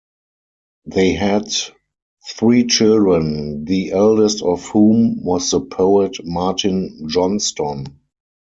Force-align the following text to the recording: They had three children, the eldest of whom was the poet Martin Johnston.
They 0.85 1.13
had 1.13 1.47
three 2.27 2.65
children, 2.65 3.65
the 3.65 3.91
eldest 3.91 4.41
of 4.41 4.65
whom 4.69 5.23
was 5.23 5.51
the 5.51 5.59
poet 5.61 6.15
Martin 6.25 7.05
Johnston. 7.07 7.99